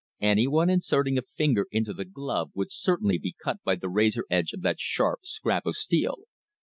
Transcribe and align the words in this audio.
Anyone 0.23 0.71
inserting 0.71 1.19
a 1.19 1.21
finger 1.21 1.67
into 1.69 1.93
the 1.93 2.05
glove 2.05 2.49
would 2.55 2.71
certainly 2.71 3.19
be 3.19 3.35
cut 3.43 3.57
by 3.63 3.75
the 3.75 3.87
razor 3.87 4.25
edge 4.31 4.51
of 4.51 4.61
that 4.63 4.79
sharp 4.79 5.19
scrap 5.27 5.67
of 5.67 5.75
steel. 5.75 6.21